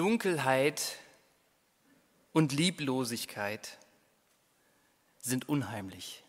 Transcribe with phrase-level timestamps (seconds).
[0.00, 0.96] Dunkelheit
[2.32, 3.76] und Lieblosigkeit
[5.20, 6.22] sind unheimlich.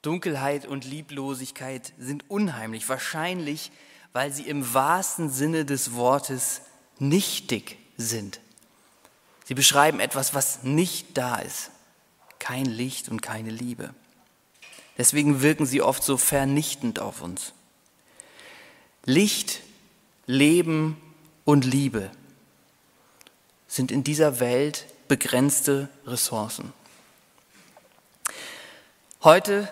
[0.00, 3.70] Dunkelheit und Lieblosigkeit sind unheimlich, wahrscheinlich
[4.14, 6.62] weil sie im wahrsten Sinne des Wortes
[6.98, 8.40] nichtig sind.
[9.44, 11.70] Sie beschreiben etwas, was nicht da ist.
[12.38, 13.94] Kein Licht und keine Liebe.
[14.96, 17.52] Deswegen wirken sie oft so vernichtend auf uns.
[19.04, 19.60] Licht,
[20.24, 20.96] Leben
[21.48, 22.10] und Liebe
[23.68, 26.74] sind in dieser Welt begrenzte Ressourcen.
[29.22, 29.66] Heute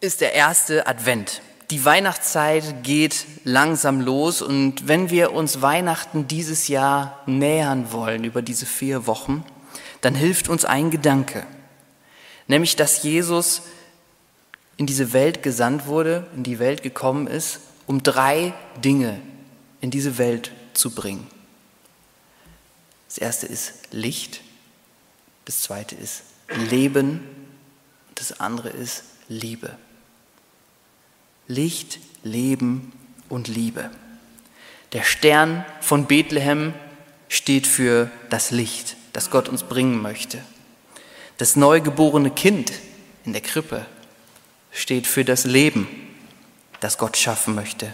[0.00, 1.42] ist der erste Advent.
[1.68, 8.40] Die Weihnachtszeit geht langsam los und wenn wir uns Weihnachten dieses Jahr nähern wollen über
[8.40, 9.44] diese vier Wochen,
[10.00, 11.46] dann hilft uns ein Gedanke,
[12.46, 13.60] nämlich dass Jesus
[14.78, 19.20] in diese Welt gesandt wurde, in die Welt gekommen ist, um drei Dinge
[19.82, 21.26] in diese Welt zu bringen.
[23.08, 24.40] Das erste ist Licht,
[25.44, 26.22] das zweite ist
[26.70, 27.20] Leben
[28.20, 29.78] das andere ist Liebe.
[31.48, 32.92] Licht, Leben
[33.30, 33.90] und Liebe.
[34.92, 36.74] Der Stern von Bethlehem
[37.30, 40.44] steht für das Licht, das Gott uns bringen möchte.
[41.38, 42.72] Das neugeborene Kind
[43.24, 43.86] in der Krippe
[44.70, 45.88] steht für das Leben,
[46.80, 47.90] das Gott schaffen möchte.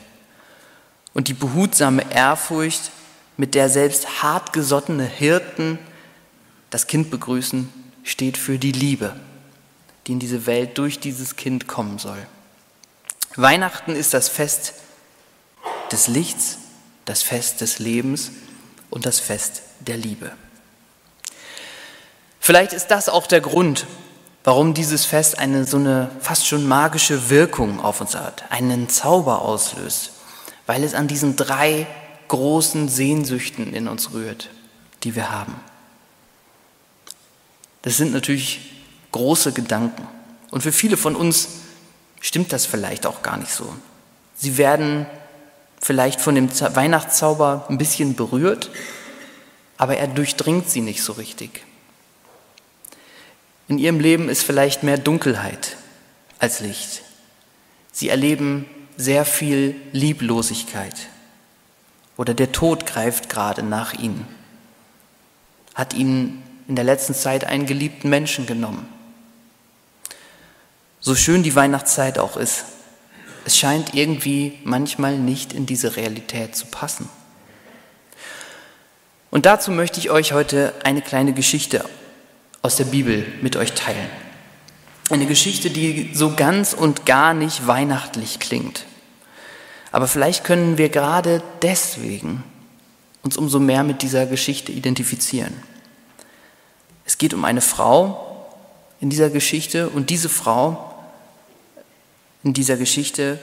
[1.16, 2.90] Und die behutsame Ehrfurcht,
[3.38, 5.78] mit der selbst hartgesottene Hirten
[6.68, 9.16] das Kind begrüßen, steht für die Liebe,
[10.06, 12.18] die in diese Welt durch dieses Kind kommen soll.
[13.34, 14.74] Weihnachten ist das Fest
[15.90, 16.58] des Lichts,
[17.06, 18.30] das Fest des Lebens
[18.90, 20.32] und das Fest der Liebe.
[22.40, 23.86] Vielleicht ist das auch der Grund,
[24.44, 29.40] warum dieses Fest eine so eine fast schon magische Wirkung auf uns hat, einen Zauber
[29.40, 30.12] auslöst,
[30.66, 31.86] weil es an diesen drei
[32.28, 34.50] großen Sehnsüchten in uns rührt,
[35.04, 35.54] die wir haben.
[37.82, 38.72] Das sind natürlich
[39.12, 40.06] große Gedanken.
[40.50, 41.48] Und für viele von uns
[42.20, 43.72] stimmt das vielleicht auch gar nicht so.
[44.34, 45.06] Sie werden
[45.80, 48.70] vielleicht von dem Weihnachtszauber ein bisschen berührt,
[49.76, 51.62] aber er durchdringt sie nicht so richtig.
[53.68, 55.76] In ihrem Leben ist vielleicht mehr Dunkelheit
[56.38, 57.02] als Licht.
[57.92, 60.94] Sie erleben sehr viel Lieblosigkeit
[62.16, 64.26] oder der Tod greift gerade nach ihnen,
[65.74, 68.88] hat ihnen in der letzten Zeit einen geliebten Menschen genommen.
[71.00, 72.64] So schön die Weihnachtszeit auch ist,
[73.44, 77.08] es scheint irgendwie manchmal nicht in diese Realität zu passen.
[79.30, 81.84] Und dazu möchte ich euch heute eine kleine Geschichte
[82.62, 84.10] aus der Bibel mit euch teilen.
[85.08, 88.84] Eine Geschichte, die so ganz und gar nicht weihnachtlich klingt.
[89.92, 92.42] Aber vielleicht können wir gerade deswegen
[93.22, 95.54] uns umso mehr mit dieser Geschichte identifizieren.
[97.04, 98.48] Es geht um eine Frau
[99.00, 100.92] in dieser Geschichte und diese Frau
[102.42, 103.38] in dieser Geschichte,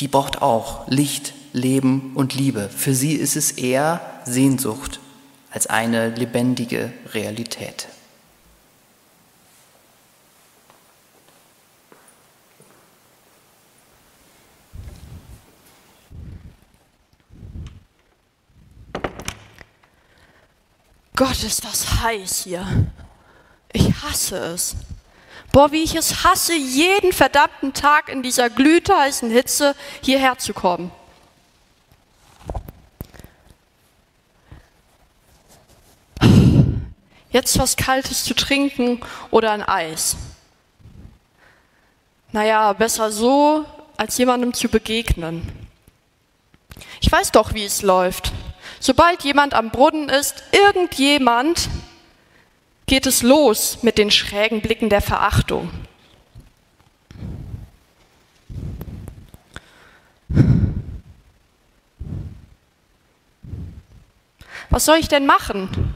[0.00, 2.68] die braucht auch Licht, Leben und Liebe.
[2.68, 5.00] Für sie ist es eher Sehnsucht
[5.50, 7.88] als eine lebendige Realität.
[21.38, 22.66] Gott, ist das heiß hier.
[23.72, 24.74] Ich hasse es.
[25.52, 30.90] Boah, wie ich es hasse, jeden verdammten Tag in dieser glühheißen Hitze hierher zu kommen.
[37.30, 39.00] Jetzt was Kaltes zu trinken
[39.30, 40.16] oder ein Eis.
[42.32, 43.64] Naja, besser so,
[43.96, 45.46] als jemandem zu begegnen.
[47.00, 48.32] Ich weiß doch, wie es läuft.
[48.80, 51.68] Sobald jemand am Brunnen ist, irgendjemand
[52.86, 55.70] geht es los mit den schrägen Blicken der Verachtung.
[64.70, 65.94] Was soll ich denn machen?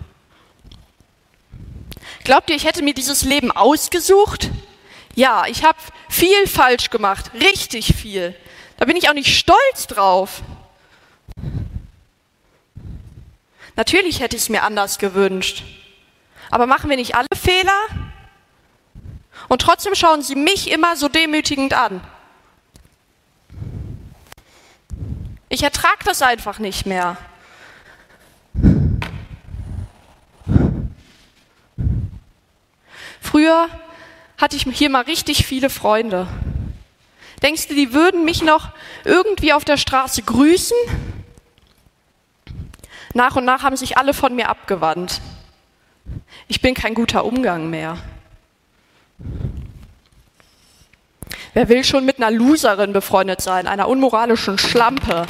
[2.25, 4.51] Glaubt ihr, ich hätte mir dieses Leben ausgesucht?
[5.15, 5.79] Ja, ich habe
[6.09, 8.35] viel falsch gemacht, richtig viel.
[8.79, 10.43] Da bin ich auch nicht stolz drauf.
[13.77, 15.65] Natürlich hätte ich es mir anders gewünscht.
[16.51, 17.87] Aber machen wir nicht alle Fehler?
[19.49, 22.01] Und trotzdem schauen sie mich immer so demütigend an.
[25.49, 27.17] Ich ertrage das einfach nicht mehr.
[33.21, 33.69] Früher
[34.39, 36.27] hatte ich hier mal richtig viele Freunde.
[37.43, 38.71] Denkst du, die würden mich noch
[39.05, 40.77] irgendwie auf der Straße grüßen?
[43.15, 45.21] Nach und nach haben sich alle von mir abgewandt.
[46.49, 47.99] Ich bin kein guter Umgang mehr.
[51.55, 55.27] Wer will schon mit einer Loserin befreundet sein, einer unmoralischen Schlampe?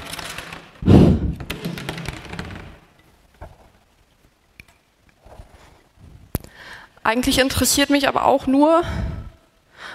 [7.03, 8.85] Eigentlich interessiert mich aber auch nur,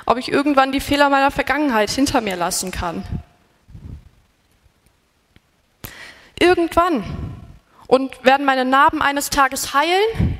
[0.05, 3.03] ob ich irgendwann die Fehler meiner Vergangenheit hinter mir lassen kann.
[6.37, 7.26] Irgendwann.
[7.87, 10.39] Und werden meine Narben eines Tages heilen?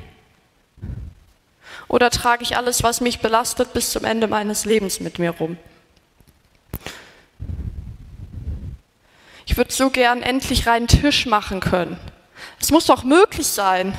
[1.88, 5.56] Oder trage ich alles, was mich belastet, bis zum Ende meines Lebens mit mir rum?
[9.46, 11.98] Ich würde so gern endlich reinen Tisch machen können.
[12.60, 13.94] Es muss doch möglich sein.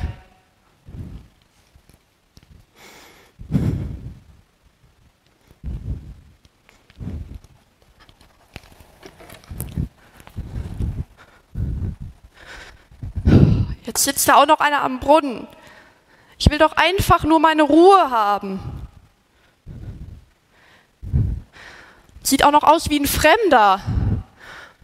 [14.00, 15.46] Jetzt sitzt da auch noch einer am Brunnen.
[16.38, 18.62] Ich will doch einfach nur meine Ruhe haben.
[22.24, 23.82] Sieht auch noch aus wie ein Fremder.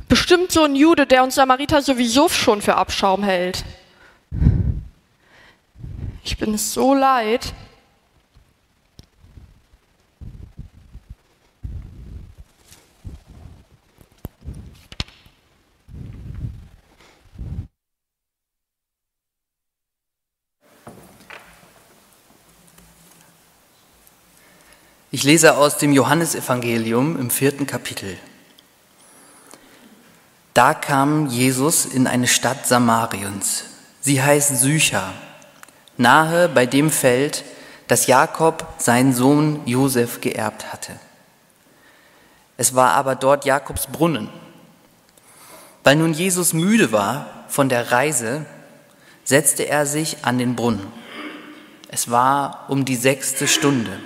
[0.09, 3.63] Bestimmt so ein Jude, der uns Samariter sowieso schon für Abschaum hält.
[6.25, 7.53] Ich bin es so leid.
[25.15, 28.17] Ich lese aus dem Johannesevangelium im vierten Kapitel.
[30.53, 33.63] Da kam Jesus in eine Stadt Samariens.
[34.01, 35.13] Sie heißt Sychar,
[35.95, 37.45] nahe bei dem Feld,
[37.87, 40.91] das Jakob seinen Sohn Josef geerbt hatte.
[42.57, 44.27] Es war aber dort Jakobs Brunnen.
[45.85, 48.45] Weil nun Jesus müde war von der Reise,
[49.23, 50.91] setzte er sich an den Brunnen.
[51.87, 53.97] Es war um die sechste Stunde.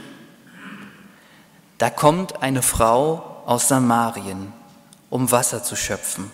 [1.80, 4.52] Da kommt eine Frau aus Samarien,
[5.10, 6.30] um Wasser zu schöpfen.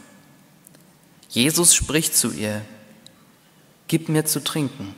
[1.30, 2.62] Jesus spricht zu ihr,
[3.88, 4.96] Gib mir zu trinken.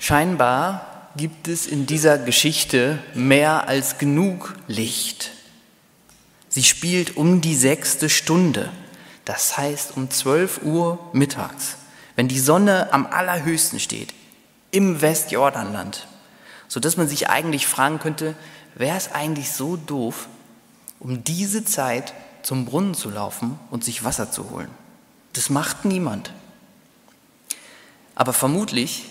[0.00, 5.30] Scheinbar gibt es in dieser Geschichte mehr als genug Licht.
[6.48, 8.72] Sie spielt um die sechste Stunde,
[9.24, 11.76] das heißt um 12 Uhr mittags,
[12.16, 14.12] wenn die Sonne am allerhöchsten steht,
[14.72, 16.08] im Westjordanland,
[16.66, 18.34] sodass man sich eigentlich fragen könnte,
[18.74, 20.28] wäre es eigentlich so doof,
[20.98, 24.70] um diese Zeit zum Brunnen zu laufen und sich Wasser zu holen?
[25.34, 26.32] Das macht niemand.
[28.14, 29.06] Aber vermutlich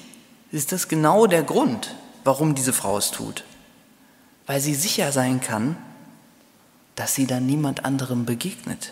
[0.51, 3.43] ist das genau der Grund, warum diese Frau es tut.
[4.45, 5.77] Weil sie sicher sein kann,
[6.95, 8.91] dass sie dann niemand anderem begegnet.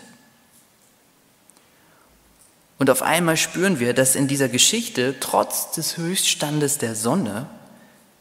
[2.80, 7.46] Und auf einmal spüren wir, dass in dieser Geschichte trotz des Höchststandes der Sonne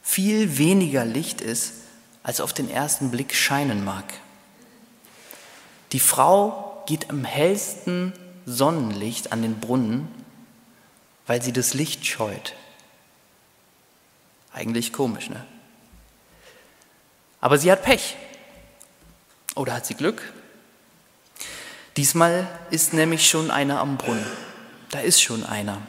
[0.04, 1.76] viel weniger Licht ist,
[2.24, 4.04] als auf den ersten Blick scheinen mag.
[5.94, 8.12] Die Frau geht am hellsten
[8.46, 10.10] Sonnenlicht an den Brunnen,
[11.26, 12.54] weil sie das Licht scheut.
[14.52, 15.46] Eigentlich komisch, ne?
[17.40, 18.18] Aber sie hat Pech.
[19.56, 20.22] Oder hat sie Glück?
[21.96, 24.49] Diesmal ist nämlich schon einer am Brunnen.
[24.90, 25.82] Da ist schon einer.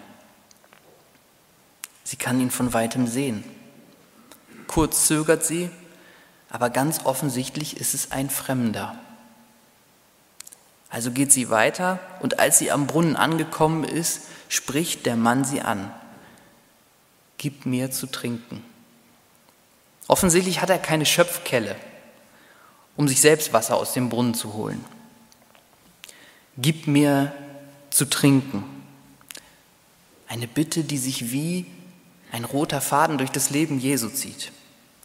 [2.04, 3.45] Sie kann ihn von weitem sehen.
[4.66, 5.71] Kurz zögert sie,
[6.49, 8.99] aber ganz offensichtlich ist es ein Fremder.
[10.90, 15.62] Also geht sie weiter und als sie am Brunnen angekommen ist, spricht der Mann sie
[15.62, 15.92] an.
[17.38, 18.64] Gib mir zu trinken.
[20.09, 21.76] Offensichtlich hat er keine Schöpfkelle,
[22.97, 24.85] um sich selbst Wasser aus dem Brunnen zu holen.
[26.59, 27.33] Gib mir
[27.90, 28.79] zu trinken.
[30.30, 31.66] Eine Bitte, die sich wie
[32.30, 34.52] ein roter Faden durch das Leben Jesu zieht.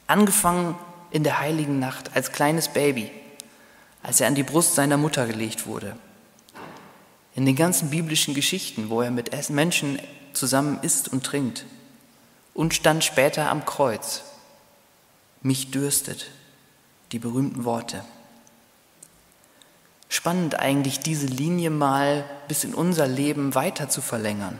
[0.05, 0.75] Angefangen
[1.09, 3.09] in der heiligen Nacht als kleines Baby,
[4.03, 5.97] als er an die Brust seiner Mutter gelegt wurde.
[7.33, 9.97] In den ganzen biblischen Geschichten, wo er mit Menschen
[10.33, 11.65] zusammen isst und trinkt.
[12.53, 14.21] Und stand später am Kreuz.
[15.41, 16.29] Mich dürstet.
[17.11, 18.05] Die berühmten Worte.
[20.07, 24.59] Spannend eigentlich, diese Linie mal bis in unser Leben weiter zu verlängern.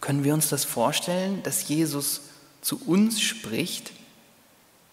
[0.00, 2.22] Können wir uns das vorstellen, dass Jesus
[2.62, 3.92] zu uns spricht,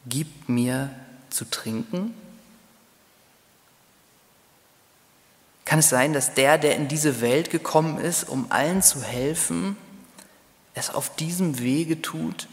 [0.05, 0.89] gib mir
[1.29, 2.13] zu trinken?
[5.65, 9.75] Kann es sein, dass der, der in diese Welt gekommen ist, um allen zu helfen,
[10.73, 12.47] es auf diesem Wege tut,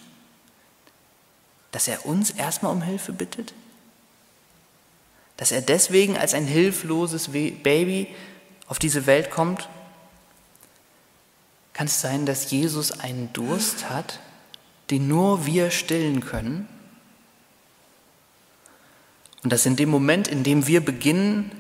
[1.71, 3.55] dass er uns erstmal um Hilfe bittet?
[5.37, 8.09] Dass er deswegen als ein hilfloses Baby
[8.67, 9.69] auf diese Welt kommt?
[11.75, 14.21] Kann es sein, dass Jesus einen Durst hat,
[14.91, 16.69] den nur wir stillen können?
[19.43, 21.51] Und dass in dem Moment, in dem wir beginnen,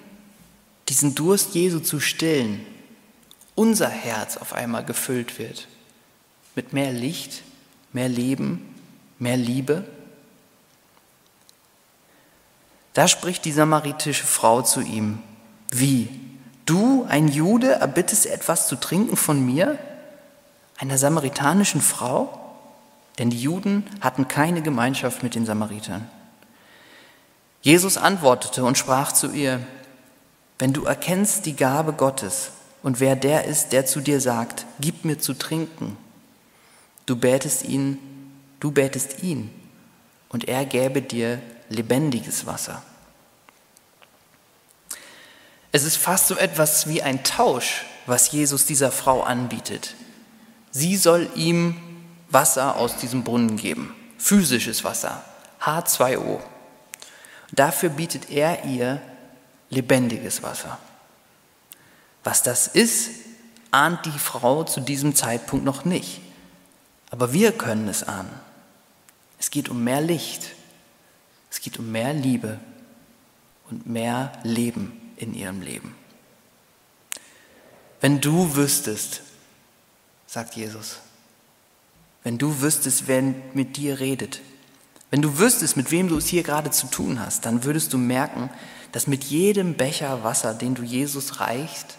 [0.88, 2.64] diesen Durst Jesu zu stillen,
[3.54, 5.68] unser Herz auf einmal gefüllt wird
[6.54, 7.42] mit mehr Licht,
[7.92, 8.75] mehr Leben,
[9.18, 9.85] mehr Liebe?
[12.92, 15.18] Da spricht die samaritische Frau zu ihm,
[15.71, 16.09] wie?
[16.66, 19.78] Du, ein Jude, erbittest etwas zu trinken von mir,
[20.78, 22.40] einer samaritanischen Frau?
[23.19, 26.09] Denn die Juden hatten keine Gemeinschaft mit den Samaritern.
[27.62, 29.61] Jesus antwortete und sprach zu ihr,
[30.59, 32.50] wenn du erkennst die Gabe Gottes
[32.83, 35.97] und wer der ist, der zu dir sagt, gib mir zu trinken,
[37.07, 37.99] du betest ihn,
[38.61, 39.50] du betest ihn
[40.28, 41.40] und er gäbe dir
[41.71, 42.83] lebendiges Wasser.
[45.73, 49.95] Es ist fast so etwas wie ein Tausch, was Jesus dieser Frau anbietet.
[50.76, 51.76] Sie soll ihm
[52.31, 55.25] Wasser aus diesem Brunnen geben, physisches Wasser,
[55.62, 56.40] H2O.
[57.52, 59.00] Dafür bietet er ihr
[59.71, 60.78] lebendiges Wasser.
[62.25, 63.11] Was das ist,
[63.71, 66.21] ahnt die Frau zu diesem Zeitpunkt noch nicht.
[67.12, 68.40] Aber wir können es ahnen.
[69.38, 70.57] Es geht um mehr Licht.
[71.52, 72.59] Es geht um mehr Liebe
[73.71, 75.95] und mehr Leben in ihrem Leben.
[78.00, 79.23] Wenn du wüsstest,
[80.35, 80.99] sagt Jesus,
[82.25, 84.41] wenn du wüsstest, wer mit dir redet,
[85.12, 87.99] wenn du wüsstest, mit wem du es hier gerade zu tun hast, dann würdest du
[87.99, 88.50] merken,
[88.91, 91.99] dass mit jedem Becher Wasser, den du Jesus reichst,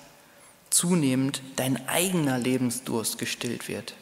[0.70, 3.96] zunehmend dein eigener Lebensdurst gestillt wird.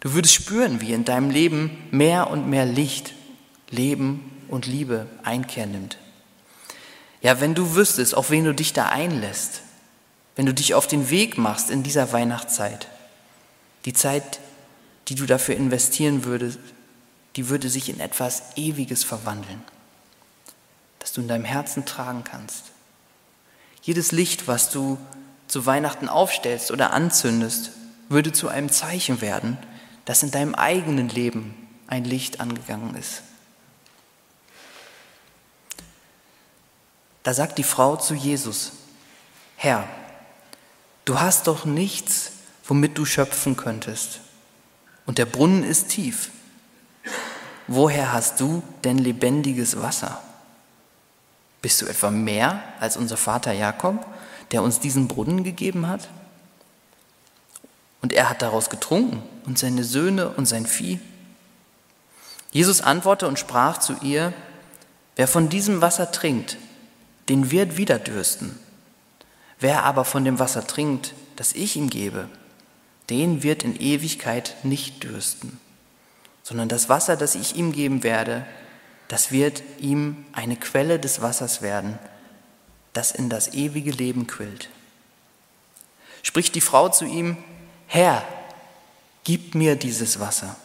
[0.00, 3.12] Du würdest spüren, wie in deinem Leben mehr und mehr Licht,
[3.68, 5.98] Leben und Liebe Einkehr nimmt.
[7.20, 9.60] Ja, wenn du wüsstest, auf wen du dich da einlässt,
[10.36, 12.88] wenn du dich auf den Weg machst in dieser Weihnachtszeit,
[13.84, 14.40] die Zeit,
[15.08, 16.58] die du dafür investieren würdest,
[17.36, 19.62] die würde sich in etwas Ewiges verwandeln,
[20.98, 22.64] das du in deinem Herzen tragen kannst.
[23.82, 24.98] Jedes Licht, was du
[25.46, 27.70] zu Weihnachten aufstellst oder anzündest,
[28.08, 29.58] würde zu einem Zeichen werden,
[30.04, 31.54] dass in deinem eigenen Leben
[31.86, 33.22] ein Licht angegangen ist.
[37.22, 38.72] Da sagt die Frau zu Jesus,
[39.56, 39.88] Herr,
[41.10, 42.30] du hast doch nichts,
[42.64, 44.20] womit du schöpfen könntest.
[45.06, 46.30] Und der Brunnen ist tief.
[47.66, 50.22] Woher hast du denn lebendiges Wasser?
[51.62, 54.06] Bist du etwa mehr als unser Vater Jakob,
[54.52, 56.08] der uns diesen Brunnen gegeben hat?
[58.02, 61.00] Und er hat daraus getrunken und seine Söhne und sein Vieh.
[62.52, 64.32] Jesus antwortete und sprach zu ihr,
[65.16, 66.56] wer von diesem Wasser trinkt,
[67.28, 68.56] den wird wieder dürsten.
[69.60, 72.28] Wer aber von dem Wasser trinkt, das ich ihm gebe,
[73.10, 75.60] den wird in Ewigkeit nicht dürsten,
[76.42, 78.46] sondern das Wasser, das ich ihm geben werde,
[79.08, 81.98] das wird ihm eine Quelle des Wassers werden,
[82.92, 84.70] das in das ewige Leben quillt.
[86.22, 87.36] Spricht die Frau zu ihm,
[87.86, 88.24] Herr,
[89.24, 90.56] gib mir dieses Wasser,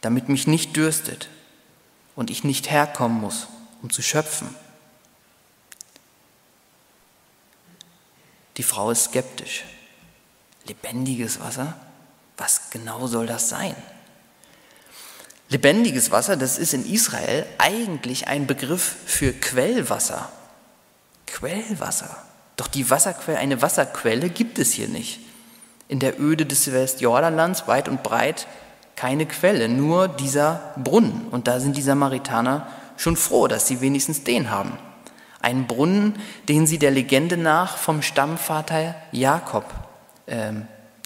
[0.00, 1.28] damit mich nicht dürstet
[2.16, 3.46] und ich nicht herkommen muss,
[3.82, 4.54] um zu schöpfen.
[8.56, 9.64] Die Frau ist skeptisch.
[10.66, 11.74] Lebendiges Wasser?
[12.36, 13.74] Was genau soll das sein?
[15.48, 20.30] Lebendiges Wasser, das ist in Israel eigentlich ein Begriff für Quellwasser.
[21.26, 22.24] Quellwasser.
[22.56, 25.20] Doch die Wasserquelle, eine Wasserquelle gibt es hier nicht.
[25.88, 28.46] In der Öde des Westjordanlands weit und breit
[28.94, 31.26] keine Quelle, nur dieser Brunnen.
[31.30, 34.76] Und da sind die Samaritaner schon froh, dass sie wenigstens den haben.
[35.40, 36.16] Ein Brunnen,
[36.48, 39.64] den sie der Legende nach vom Stammvater Jakob,
[40.26, 40.52] äh,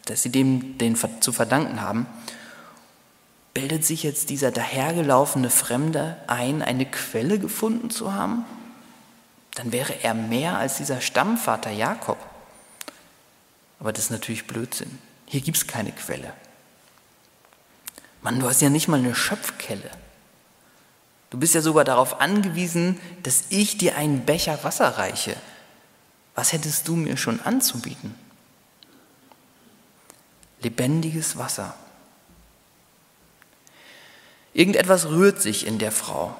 [0.06, 2.06] dass sie dem den zu verdanken haben,
[3.54, 8.44] bildet sich jetzt dieser dahergelaufene Fremde ein, eine Quelle gefunden zu haben?
[9.54, 12.18] Dann wäre er mehr als dieser Stammvater Jakob.
[13.78, 14.98] Aber das ist natürlich Blödsinn.
[15.26, 16.32] Hier gibt es keine Quelle.
[18.22, 19.90] Mann, du hast ja nicht mal eine Schöpfkelle.
[21.34, 25.34] Du bist ja sogar darauf angewiesen, dass ich dir einen Becher Wasser reiche.
[26.36, 28.14] Was hättest du mir schon anzubieten?
[30.60, 31.74] Lebendiges Wasser.
[34.52, 36.36] Irgendetwas rührt sich in der Frau.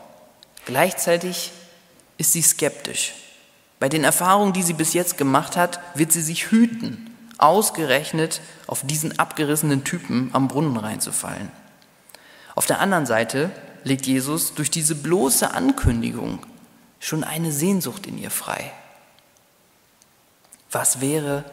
[0.65, 1.51] Gleichzeitig
[2.17, 3.15] ist sie skeptisch.
[3.81, 8.87] Bei den Erfahrungen, die sie bis jetzt gemacht hat, wird sie sich hüten, ausgerechnet auf
[8.87, 11.51] diesen abgerissenen Typen am Brunnen reinzufallen.
[12.55, 13.51] Auf der anderen Seite
[13.85, 16.45] legt Jesus durch diese bloße Ankündigung
[16.99, 18.73] schon eine Sehnsucht in ihr frei.
[20.73, 21.45] Was wäre,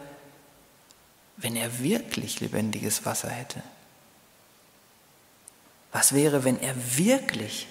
[1.37, 3.61] wenn er wirklich lebendiges Wasser hätte?
[5.91, 7.67] Was wäre, wenn er wirklich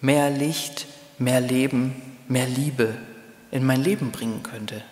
[0.00, 0.86] mehr Licht,
[1.18, 2.96] mehr Leben, mehr Liebe
[3.50, 4.82] in mein Leben bringen könnte?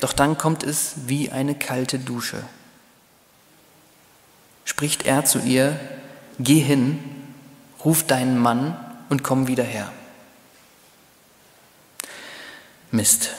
[0.00, 2.42] Doch dann kommt es wie eine kalte Dusche.
[4.64, 5.78] Spricht er zu ihr,
[6.42, 6.98] geh hin,
[7.84, 8.76] ruf deinen Mann
[9.08, 9.92] und komm wieder her.
[12.90, 13.30] Mist.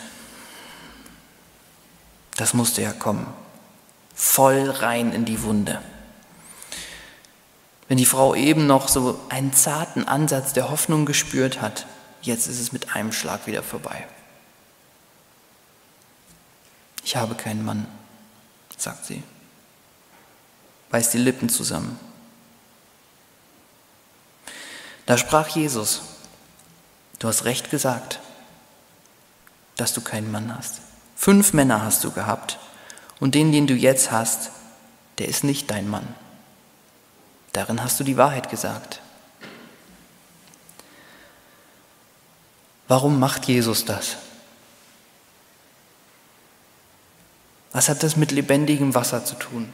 [2.38, 3.27] Das musste ja kommen.
[4.15, 5.81] Voll rein in die Wunde.
[7.88, 11.88] Wenn die Frau eben noch so einen zarten Ansatz der Hoffnung gespürt hat,
[12.22, 14.08] jetzt ist es mit einem Schlag wieder vorbei.
[17.03, 17.86] Ich habe keinen Mann,
[18.77, 19.24] sagt sie,
[20.89, 22.00] beißt die Lippen zusammen.
[25.12, 26.03] Da sprach Jesus,
[27.20, 28.22] du hast recht gesagt,
[29.75, 30.80] dass du keinen Mann hast.
[31.18, 32.58] Fünf Männer hast du gehabt
[33.20, 34.51] und den, den du jetzt hast,
[35.18, 36.08] der ist nicht dein Mann.
[37.51, 39.01] Darin hast du die Wahrheit gesagt.
[42.88, 44.15] Warum macht Jesus das?
[47.74, 49.74] Was hat das mit lebendigem Wasser zu tun?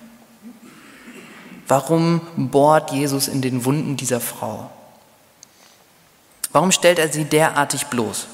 [1.67, 4.72] Warum bohrt Jesus in den Wunden dieser Frau?
[6.57, 8.25] Warum stellt er sie derartig bloß?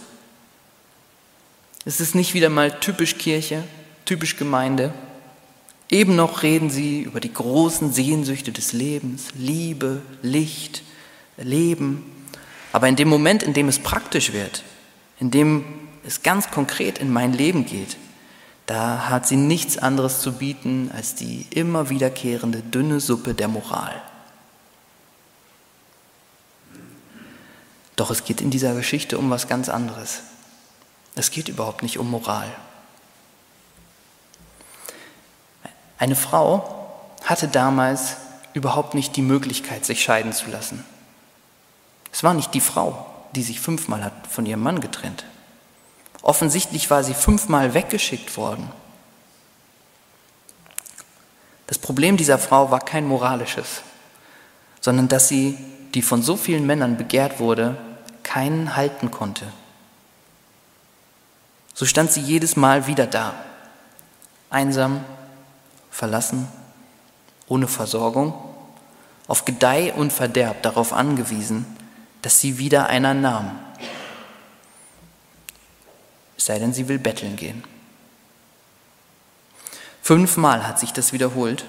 [1.84, 3.66] Ist es nicht wieder mal typisch Kirche,
[4.06, 4.94] typisch Gemeinde?
[5.90, 10.84] Eben noch reden sie über die großen Sehnsüchte des Lebens, Liebe, Licht,
[11.36, 12.06] Leben.
[12.72, 14.64] Aber in dem Moment, in dem es praktisch wird,
[15.20, 15.66] in dem
[16.08, 17.98] es ganz konkret in mein Leben geht,
[18.68, 24.02] da hat sie nichts anderes zu bieten als die immer wiederkehrende dünne Suppe der Moral.
[27.96, 30.22] Doch es geht in dieser Geschichte um was ganz anderes.
[31.16, 32.52] Es geht überhaupt nicht um Moral.
[35.98, 36.90] Eine Frau
[37.24, 38.18] hatte damals
[38.54, 40.84] überhaupt nicht die Möglichkeit, sich scheiden zu lassen.
[42.12, 45.26] Es war nicht die Frau, die sich fünfmal hat von ihrem Mann getrennt.
[46.22, 48.72] Offensichtlich war sie fünfmal weggeschickt worden.
[51.68, 53.82] Das Problem dieser Frau war kein moralisches,
[54.80, 55.58] sondern dass sie,
[55.94, 57.78] die von so vielen Männern begehrt wurde,
[58.34, 59.46] keinen halten konnte.
[61.74, 63.34] So stand sie jedes Mal wieder da,
[64.50, 65.04] einsam,
[65.92, 66.48] verlassen,
[67.48, 68.34] ohne Versorgung,
[69.28, 71.66] auf Gedeih und Verderb darauf angewiesen,
[72.22, 73.60] dass sie wieder einer nahm
[76.44, 77.64] es sei denn, sie will betteln gehen.
[80.02, 81.64] Fünfmal hat sich das wiederholt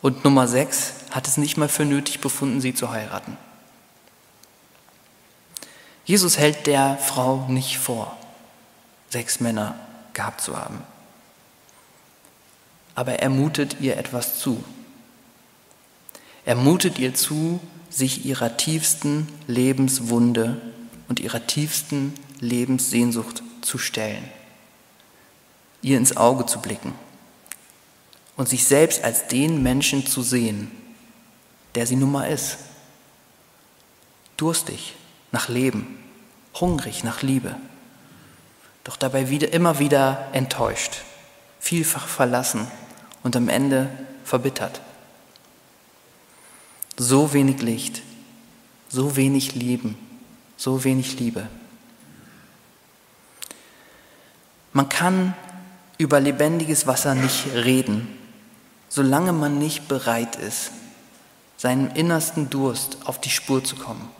[0.00, 3.36] und Nummer sechs hat es nicht mal für nötig befunden, sie zu heiraten.
[6.04, 8.16] Jesus hält der Frau nicht vor,
[9.10, 9.74] sechs Männer
[10.14, 10.82] gehabt zu haben.
[12.94, 14.62] Aber er mutet ihr etwas zu.
[16.44, 20.60] Er mutet ihr zu, sich ihrer tiefsten Lebenswunde
[21.08, 24.24] und ihrer tiefsten Lebenssehnsucht zu stellen,
[25.82, 26.94] ihr ins Auge zu blicken
[28.36, 30.70] und sich selbst als den Menschen zu sehen,
[31.74, 32.58] der sie nun mal ist.
[34.36, 34.94] Durstig
[35.32, 35.98] nach Leben,
[36.54, 37.56] hungrig nach Liebe,
[38.84, 41.02] doch dabei wieder, immer wieder enttäuscht,
[41.58, 42.66] vielfach verlassen
[43.22, 43.88] und am Ende
[44.24, 44.80] verbittert.
[46.96, 48.02] So wenig Licht,
[48.88, 49.96] so wenig Leben,
[50.56, 51.48] so wenig Liebe.
[54.74, 55.34] Man kann
[55.98, 58.08] über lebendiges Wasser nicht reden,
[58.88, 60.72] solange man nicht bereit ist,
[61.56, 64.10] seinem innersten Durst auf die Spur zu kommen.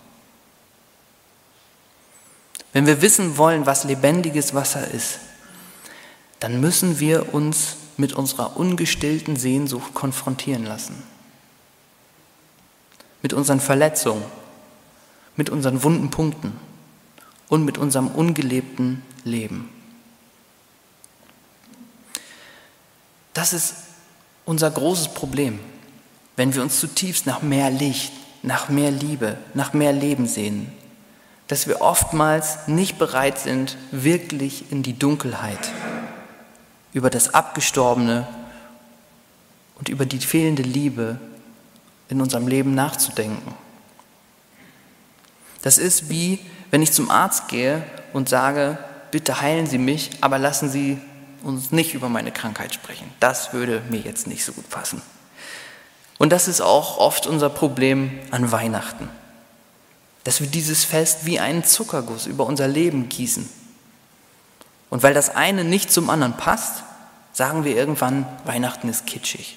[2.73, 5.19] Wenn wir wissen wollen, was lebendiges Wasser ist,
[6.41, 11.03] dann müssen wir uns mit unserer ungestillten Sehnsucht konfrontieren lassen.
[13.21, 14.25] Mit unseren Verletzungen,
[15.37, 16.53] mit unseren wunden Punkten
[17.49, 19.69] und mit unserem ungelebten Leben.
[23.35, 23.75] Das ist
[24.45, 25.61] unser großes Problem,
[26.37, 30.73] wenn wir uns zutiefst nach mehr Licht, nach mehr Liebe, nach mehr Leben sehnen,
[31.48, 35.70] dass wir oftmals nicht bereit sind, wirklich in die Dunkelheit,
[36.92, 38.26] über das Abgestorbene
[39.78, 41.18] und über die fehlende Liebe
[42.09, 43.55] in unserem Leben nachzudenken.
[45.62, 48.78] Das ist wie, wenn ich zum Arzt gehe und sage,
[49.11, 50.98] bitte heilen Sie mich, aber lassen Sie
[51.42, 53.11] uns nicht über meine Krankheit sprechen.
[53.20, 55.02] Das würde mir jetzt nicht so gut passen.
[56.18, 59.09] Und das ist auch oft unser Problem an Weihnachten.
[60.25, 63.49] Dass wir dieses Fest wie einen Zuckerguss über unser Leben gießen.
[64.91, 66.85] Und weil das eine nicht zum anderen passt,
[67.33, 69.57] sagen wir irgendwann, Weihnachten ist kitschig.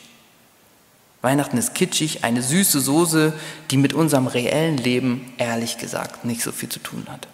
[1.22, 3.34] Weihnachten ist kitschig, eine süße Soße,
[3.72, 7.28] die mit unserem reellen Leben ehrlich gesagt nicht so viel zu tun hat.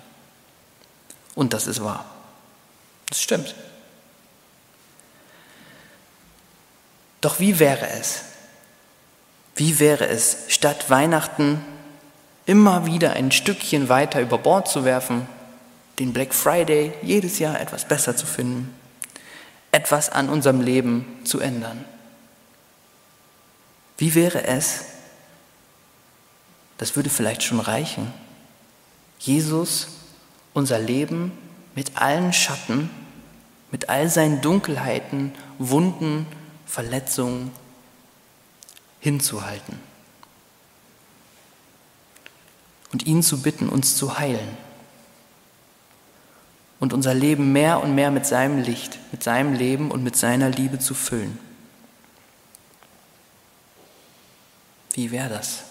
[1.35, 2.05] Und das ist wahr.
[3.09, 3.53] Das stimmt.
[7.21, 8.21] Doch wie wäre es?
[9.55, 11.63] Wie wäre es, statt Weihnachten
[12.51, 15.25] immer wieder ein Stückchen weiter über Bord zu werfen,
[15.99, 18.75] den Black Friday jedes Jahr etwas besser zu finden,
[19.71, 21.85] etwas an unserem Leben zu ändern?
[23.97, 24.83] Wie wäre es,
[26.77, 28.13] das würde vielleicht schon reichen,
[29.17, 29.87] Jesus
[30.53, 31.31] unser Leben
[31.73, 32.89] mit allen Schatten,
[33.71, 36.25] mit all seinen Dunkelheiten, Wunden,
[36.65, 37.51] Verletzungen
[38.99, 39.90] hinzuhalten
[42.91, 44.57] und ihn zu bitten, uns zu heilen
[46.79, 50.49] und unser Leben mehr und mehr mit seinem Licht, mit seinem Leben und mit seiner
[50.49, 51.37] Liebe zu füllen.
[54.93, 55.63] Wie wäre das?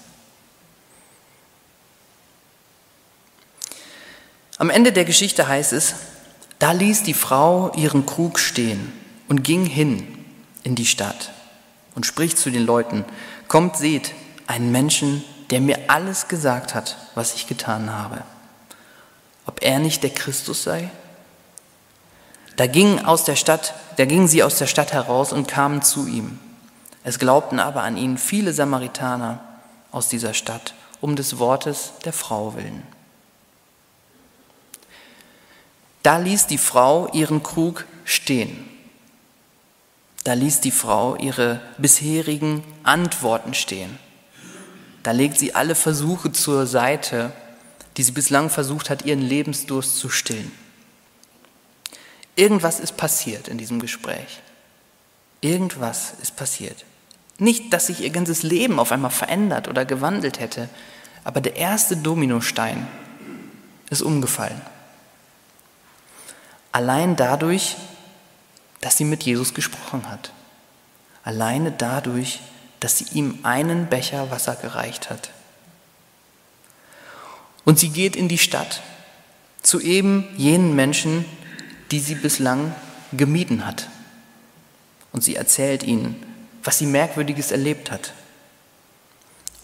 [4.56, 5.94] Am Ende der Geschichte heißt es,
[6.59, 8.92] da ließ die Frau ihren Krug stehen
[9.26, 10.06] und ging hin
[10.62, 11.33] in die Stadt
[11.94, 13.04] und spricht zu den Leuten,
[13.48, 14.12] kommt, seht,
[14.46, 18.22] einen Menschen, der mir alles gesagt hat, was ich getan habe.
[19.46, 20.90] Ob er nicht der Christus sei?
[22.56, 26.06] Da ging aus der Stadt, da gingen sie aus der Stadt heraus und kamen zu
[26.06, 26.38] ihm.
[27.02, 29.40] Es glaubten aber an ihn viele Samaritaner
[29.90, 32.82] aus dieser Stadt, um des Wortes der Frau willen.
[36.02, 38.70] Da ließ die Frau ihren Krug stehen
[40.24, 43.98] da ließ die Frau ihre bisherigen Antworten stehen.
[45.02, 47.32] Da legt sie alle Versuche zur Seite,
[47.96, 50.52] die sie bislang versucht hat, ihren Lebensdurst zu stillen.
[52.36, 54.40] Irgendwas ist passiert in diesem Gespräch.
[55.40, 56.84] Irgendwas ist passiert.
[57.38, 60.68] Nicht, dass sich ihr ganzes Leben auf einmal verändert oder gewandelt hätte,
[61.24, 62.86] aber der erste Dominostein
[63.88, 64.60] ist umgefallen.
[66.72, 67.76] Allein dadurch,
[68.80, 70.32] dass sie mit Jesus gesprochen hat.
[71.24, 72.40] Alleine dadurch,
[72.80, 75.30] dass sie ihm einen Becher Wasser gereicht hat.
[77.64, 78.82] Und sie geht in die Stadt
[79.62, 81.24] zu eben jenen Menschen,
[81.90, 82.74] die sie bislang
[83.12, 83.88] gemieden hat.
[85.12, 86.16] Und sie erzählt ihnen,
[86.64, 88.12] was sie Merkwürdiges erlebt hat.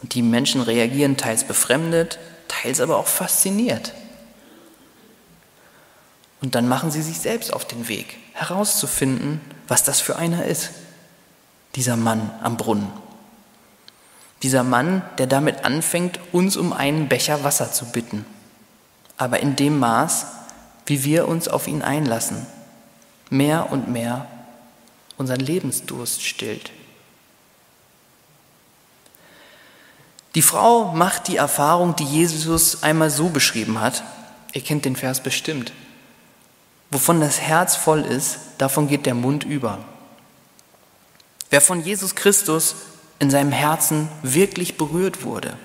[0.02, 3.94] Und die Menschen reagieren teils befremdet, teils aber auch fasziniert.
[6.42, 10.70] Und dann machen sie sich selbst auf den Weg, herauszufinden, was das für einer ist.
[11.74, 12.88] Dieser Mann am Brunnen.
[14.42, 18.24] Dieser Mann, der damit anfängt, uns um einen Becher Wasser zu bitten.
[19.16, 20.26] Aber in dem Maß,
[20.84, 22.46] wie wir uns auf ihn einlassen,
[23.30, 24.26] mehr und mehr
[25.16, 26.70] unseren Lebensdurst stillt.
[30.34, 34.04] Die Frau macht die Erfahrung, die Jesus einmal so beschrieben hat.
[34.52, 35.72] Ihr kennt den Vers bestimmt.
[36.90, 39.78] Wovon das Herz voll ist, davon geht der Mund über.
[41.48, 42.76] Wer von Jesus Christus
[43.18, 45.56] in seinem Herzen wirklich berührt wurde,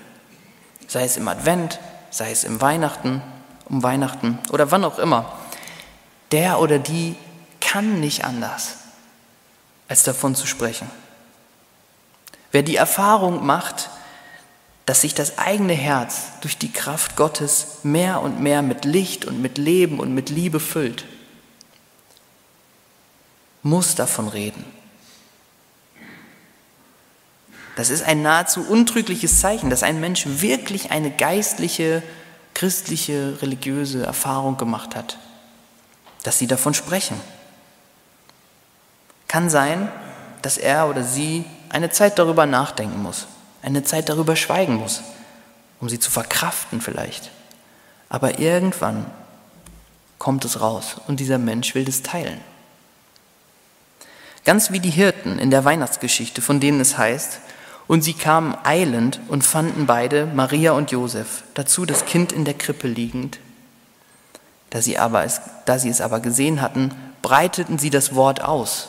[0.86, 1.78] sei es im Advent,
[2.10, 3.22] sei es im Weihnachten,
[3.66, 5.32] um Weihnachten oder wann auch immer,
[6.30, 7.16] der oder die
[7.60, 8.76] kann nicht anders,
[9.88, 10.90] als davon zu sprechen.
[12.50, 13.90] Wer die Erfahrung macht,
[14.84, 19.40] dass sich das eigene Herz durch die Kraft Gottes mehr und mehr mit Licht und
[19.40, 21.06] mit Leben und mit Liebe füllt,
[23.62, 24.64] muss davon reden.
[27.76, 32.02] Das ist ein nahezu untrügliches Zeichen, dass ein Mensch wirklich eine geistliche,
[32.54, 35.18] christliche, religiöse Erfahrung gemacht hat,
[36.22, 37.18] dass sie davon sprechen.
[39.26, 39.90] Kann sein,
[40.42, 43.26] dass er oder sie eine Zeit darüber nachdenken muss,
[43.62, 45.02] eine Zeit darüber schweigen muss,
[45.80, 47.30] um sie zu verkraften vielleicht.
[48.10, 49.06] Aber irgendwann
[50.18, 52.40] kommt es raus und dieser Mensch will das teilen.
[54.44, 57.40] Ganz wie die Hirten in der Weihnachtsgeschichte, von denen es heißt,
[57.86, 62.54] und sie kamen eilend und fanden beide, Maria und Josef, dazu das Kind in der
[62.54, 63.38] Krippe liegend.
[64.70, 68.88] Da sie, aber es, da sie es aber gesehen hatten, breiteten sie das Wort aus,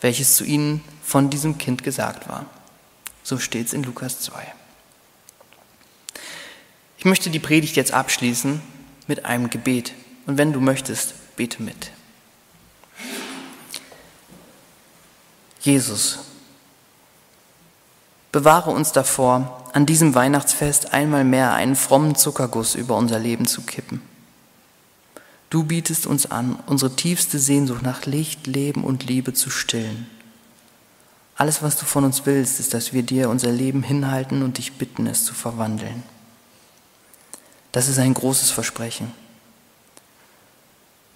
[0.00, 2.46] welches zu ihnen von diesem Kind gesagt war.
[3.22, 4.32] So steht es in Lukas 2.
[6.98, 8.60] Ich möchte die Predigt jetzt abschließen
[9.06, 9.92] mit einem Gebet.
[10.26, 11.90] Und wenn du möchtest, bete mit.
[15.60, 16.20] Jesus,
[18.34, 23.62] Bewahre uns davor, an diesem Weihnachtsfest einmal mehr einen frommen Zuckerguss über unser Leben zu
[23.62, 24.02] kippen.
[25.50, 30.08] Du bietest uns an, unsere tiefste Sehnsucht nach Licht, Leben und Liebe zu stillen.
[31.36, 34.72] Alles, was du von uns willst, ist, dass wir dir unser Leben hinhalten und dich
[34.78, 36.02] bitten, es zu verwandeln.
[37.70, 39.12] Das ist ein großes Versprechen.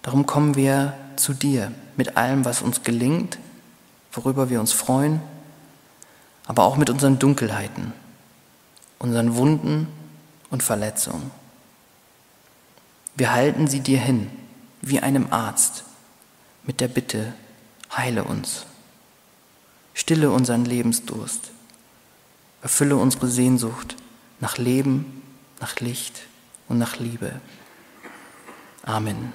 [0.03, 3.39] Darum kommen wir zu dir mit allem, was uns gelingt,
[4.13, 5.19] worüber wir uns freuen,
[6.49, 7.93] aber auch mit unseren Dunkelheiten,
[8.97, 9.87] unseren Wunden
[10.49, 11.29] und Verletzungen.
[13.15, 14.31] Wir halten sie dir hin,
[14.81, 15.83] wie einem Arzt,
[16.63, 17.33] mit der Bitte,
[17.95, 18.65] heile uns,
[19.93, 21.51] stille unseren Lebensdurst,
[22.63, 23.95] erfülle unsere Sehnsucht
[24.39, 25.21] nach Leben,
[25.59, 26.23] nach Licht
[26.67, 27.39] und nach Liebe.
[28.81, 29.33] Amen.